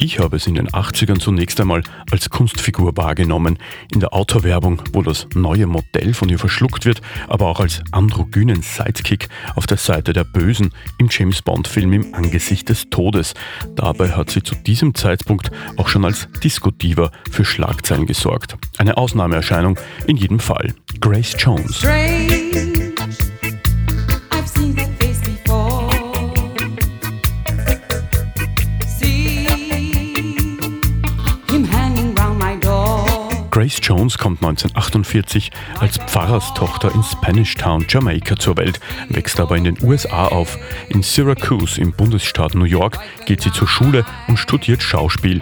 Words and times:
Ich 0.00 0.20
habe 0.20 0.36
es 0.36 0.46
in 0.46 0.54
den 0.54 0.68
80ern 0.68 1.18
zunächst 1.18 1.60
einmal 1.60 1.82
als 2.12 2.30
Kunstfigur 2.30 2.96
wahrgenommen, 2.96 3.58
in 3.92 3.98
der 3.98 4.12
Autowerbung, 4.12 4.80
wo 4.92 5.02
das 5.02 5.26
neue 5.34 5.66
Modell 5.66 6.14
von 6.14 6.28
ihr 6.28 6.38
verschluckt 6.38 6.84
wird, 6.84 7.02
aber 7.26 7.48
auch 7.48 7.58
als 7.58 7.82
androgynen 7.90 8.62
Sidekick 8.62 9.28
auf 9.56 9.66
der 9.66 9.76
Seite 9.76 10.12
der 10.12 10.22
Bösen 10.22 10.70
im 10.98 11.08
James 11.10 11.42
Bond-Film 11.42 11.92
im 11.92 12.14
Angesicht 12.14 12.68
des 12.68 12.90
Todes. 12.90 13.34
Dabei 13.74 14.10
hat 14.10 14.30
sie 14.30 14.44
zu 14.44 14.54
diesem 14.54 14.94
Zeitpunkt 14.94 15.50
auch 15.76 15.88
schon 15.88 16.04
als 16.04 16.28
Disco-Diva 16.44 17.10
für 17.32 17.44
Schlagzeilen 17.44 18.06
gesorgt. 18.06 18.56
Eine 18.78 18.98
Ausnahmeerscheinung 18.98 19.80
in 20.06 20.16
jedem 20.16 20.38
Fall. 20.38 20.74
Grace 21.00 21.34
Jones. 21.36 21.78
Strange. 21.78 22.47
Grace 33.50 33.78
Jones 33.82 34.18
kommt 34.18 34.42
1948 34.42 35.50
als 35.78 35.98
Pfarrerstochter 35.98 36.94
in 36.94 37.02
Spanish 37.02 37.54
Town, 37.54 37.86
Jamaika 37.88 38.36
zur 38.36 38.56
Welt, 38.56 38.80
wächst 39.08 39.40
aber 39.40 39.56
in 39.56 39.64
den 39.64 39.78
USA 39.82 40.26
auf. 40.26 40.58
In 40.88 41.02
Syracuse 41.02 41.80
im 41.80 41.92
Bundesstaat 41.92 42.54
New 42.54 42.64
York 42.64 42.98
geht 43.26 43.40
sie 43.40 43.52
zur 43.52 43.68
Schule 43.68 44.04
und 44.28 44.38
studiert 44.38 44.82
Schauspiel. 44.82 45.40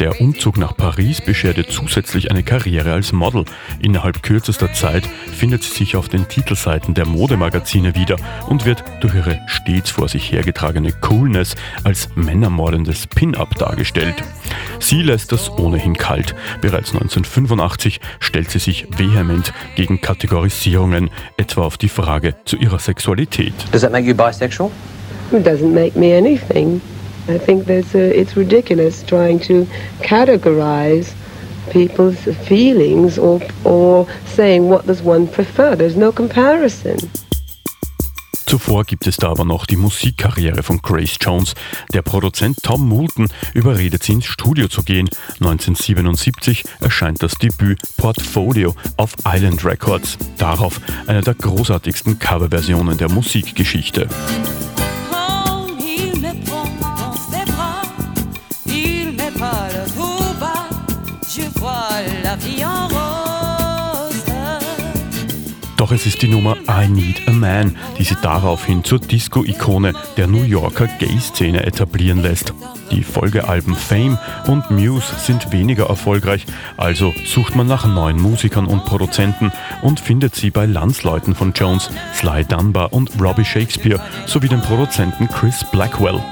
Der 0.00 0.20
Umzug 0.20 0.58
nach 0.58 0.76
Paris 0.76 1.20
beschert 1.20 1.58
ihr 1.58 1.68
zusätzlich 1.68 2.30
eine 2.30 2.42
Karriere 2.42 2.92
als 2.92 3.12
Model. 3.12 3.44
Innerhalb 3.80 4.22
kürzester 4.22 4.72
Zeit 4.72 5.06
findet 5.06 5.62
sie 5.62 5.74
sich 5.74 5.96
auf 5.96 6.08
den 6.08 6.28
Titelseiten 6.28 6.94
der 6.94 7.06
Modemagazine 7.06 7.94
wieder 7.94 8.16
und 8.48 8.64
wird 8.64 8.84
durch 9.00 9.14
ihre 9.14 9.40
stets 9.46 9.90
vor 9.90 10.08
sich 10.08 10.32
hergetragene 10.32 10.92
Coolness 10.92 11.54
als 11.84 12.08
männermordendes 12.14 13.06
Pin-up 13.06 13.54
dargestellt. 13.56 14.16
Sie 14.78 15.02
lässt 15.02 15.32
das 15.32 15.50
ohnehin 15.50 15.94
kalt. 15.94 16.34
Bereits 16.60 16.92
1985 16.92 17.52
1985 17.52 18.00
stellt 18.20 18.50
sie 18.50 18.58
sich 18.58 18.86
vehement 18.96 19.52
gegen 19.76 20.00
Kategorisierungen, 20.00 21.10
etwa 21.36 21.62
auf 21.62 21.78
die 21.78 21.88
Frage 21.88 22.34
zu 22.44 22.56
ihrer 22.56 22.78
Sexualität. 22.78 23.54
Does 23.72 23.82
that 23.82 23.92
make 23.92 24.06
you 24.06 24.14
bisexual? 24.14 24.70
It 25.32 25.46
doesn't 25.46 25.72
make 25.72 25.98
me 25.98 26.16
anything. 26.16 26.80
I 27.28 27.38
think 27.38 27.66
that's 27.66 27.94
a, 27.94 28.18
it's 28.18 28.36
ridiculous 28.36 29.02
trying 29.02 29.38
to 29.40 29.66
categorize 30.00 31.14
people's 31.70 32.18
feelings 32.46 33.18
or, 33.18 33.40
or 33.64 34.06
saying 34.26 34.68
what 34.68 34.86
does 34.86 35.02
one 35.02 35.28
prefer. 35.28 35.76
There's 35.76 35.96
no 35.96 36.12
comparison. 36.12 36.98
Zuvor 38.52 38.84
gibt 38.84 39.06
es 39.06 39.16
da 39.16 39.30
aber 39.30 39.46
noch 39.46 39.64
die 39.64 39.76
Musikkarriere 39.76 40.62
von 40.62 40.82
Grace 40.82 41.16
Jones. 41.18 41.54
Der 41.94 42.02
Produzent 42.02 42.58
Tom 42.62 42.86
Moulton 42.86 43.28
überredet 43.54 44.02
sie 44.02 44.12
ins 44.12 44.26
Studio 44.26 44.68
zu 44.68 44.82
gehen. 44.82 45.08
1977 45.40 46.62
erscheint 46.80 47.22
das 47.22 47.32
Debüt 47.36 47.80
Portfolio 47.96 48.74
auf 48.98 49.14
Island 49.26 49.64
Records. 49.64 50.18
Darauf 50.36 50.82
eine 51.06 51.22
der 51.22 51.34
großartigsten 51.34 52.18
Coverversionen 52.18 52.98
der 52.98 53.10
Musikgeschichte. 53.10 54.06
La 62.32 62.91
Doch 65.92 65.98
es 65.98 66.06
ist 66.06 66.22
die 66.22 66.28
Nummer 66.28 66.56
I 66.70 66.88
Need 66.88 67.28
a 67.28 67.32
Man, 67.32 67.76
die 67.98 68.04
sie 68.04 68.16
daraufhin 68.22 68.82
zur 68.82 68.98
Disco-Ikone 68.98 69.92
der 70.16 70.26
New 70.26 70.42
Yorker 70.42 70.86
Gay-Szene 70.86 71.66
etablieren 71.66 72.22
lässt. 72.22 72.54
Die 72.90 73.02
Folgealben 73.02 73.74
Fame 73.74 74.18
und 74.46 74.70
Muse 74.70 75.14
sind 75.18 75.52
weniger 75.52 75.90
erfolgreich, 75.90 76.46
also 76.78 77.12
sucht 77.26 77.56
man 77.56 77.66
nach 77.66 77.86
neuen 77.86 78.18
Musikern 78.18 78.66
und 78.66 78.86
Produzenten 78.86 79.52
und 79.82 80.00
findet 80.00 80.34
sie 80.34 80.50
bei 80.50 80.64
Landsleuten 80.64 81.34
von 81.34 81.52
Jones, 81.52 81.90
Sly 82.14 82.46
Dunbar 82.46 82.94
und 82.94 83.10
Robbie 83.20 83.44
Shakespeare 83.44 84.00
sowie 84.24 84.48
dem 84.48 84.62
Produzenten 84.62 85.28
Chris 85.28 85.62
Blackwell. 85.72 86.22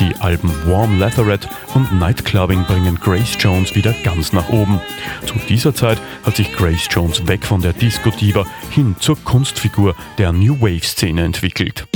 Die 0.00 0.14
Alben 0.20 0.50
Warm 0.66 0.98
Leatherette 0.98 1.48
und 1.74 1.98
Nightclubbing 1.98 2.64
bringen 2.64 2.98
Grace 3.00 3.36
Jones 3.38 3.74
wieder 3.74 3.92
ganz 4.04 4.32
nach 4.32 4.48
oben. 4.48 4.80
Zu 5.26 5.34
dieser 5.48 5.74
Zeit 5.74 6.00
hat 6.24 6.36
sich 6.36 6.52
Grace 6.52 6.88
Jones 6.90 7.26
weg 7.26 7.44
von 7.44 7.60
der 7.60 7.72
Disco-Diva 7.72 8.46
hin 8.70 8.94
zur 9.00 9.16
Kunstfigur 9.24 9.94
der 10.18 10.32
New 10.32 10.60
Wave-Szene 10.60 11.24
entwickelt. 11.24 11.86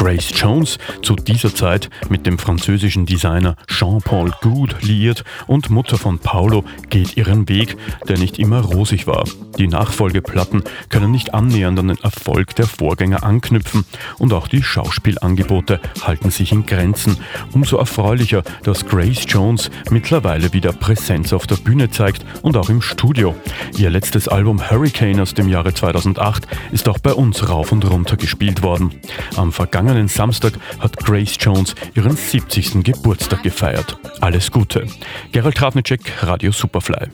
Grace 0.00 0.32
Jones, 0.34 0.78
zu 1.02 1.14
dieser 1.14 1.54
Zeit 1.54 1.90
mit 2.08 2.24
dem 2.24 2.38
französischen 2.38 3.04
Designer 3.04 3.54
Jean-Paul 3.66 4.32
Goud 4.40 4.76
liiert 4.80 5.24
und 5.46 5.68
Mutter 5.68 5.98
von 5.98 6.18
Paulo, 6.18 6.64
geht 6.88 7.18
ihren 7.18 7.50
Weg, 7.50 7.76
der 8.08 8.16
nicht 8.16 8.38
immer 8.38 8.62
rosig 8.62 9.06
war. 9.06 9.24
Die 9.58 9.68
Nachfolgeplatten 9.68 10.64
können 10.88 11.10
nicht 11.10 11.34
annähernd 11.34 11.78
an 11.78 11.88
den 11.88 11.98
Erfolg 11.98 12.54
der 12.54 12.66
Vorgänger 12.66 13.24
anknüpfen 13.24 13.84
und 14.16 14.32
auch 14.32 14.48
die 14.48 14.62
Schauspielangebote 14.62 15.80
halten 16.00 16.30
sich 16.30 16.52
in 16.52 16.64
Grenzen. 16.64 17.18
Umso 17.52 17.76
erfreulicher, 17.76 18.42
dass 18.62 18.86
Grace 18.86 19.26
Jones 19.28 19.70
mittlerweile 19.90 20.54
wieder 20.54 20.72
Präsenz 20.72 21.34
auf 21.34 21.46
der 21.46 21.56
Bühne 21.56 21.90
zeigt 21.90 22.24
und 22.40 22.56
auch 22.56 22.70
im 22.70 22.80
Studio. 22.80 23.34
Ihr 23.76 23.90
letztes 23.90 24.28
Album 24.28 24.70
Hurricane 24.70 25.20
aus 25.20 25.34
dem 25.34 25.50
Jahre 25.50 25.74
2008 25.74 26.48
ist 26.72 26.88
auch 26.88 26.98
bei 27.00 27.12
uns 27.12 27.46
rauf 27.50 27.70
und 27.70 27.84
runter 27.84 28.16
gespielt 28.16 28.62
worden. 28.62 28.94
Am 29.36 29.52
vergangenen 29.52 29.89
Samstag 30.08 30.54
hat 30.78 30.96
Grace 30.98 31.36
Jones 31.38 31.74
ihren 31.94 32.16
70. 32.16 32.84
Geburtstag 32.84 33.42
gefeiert. 33.42 33.96
Alles 34.20 34.50
Gute. 34.50 34.86
Gerald 35.32 35.56
Trafnicek, 35.56 36.00
Radio 36.22 36.52
Superfly. 36.52 37.08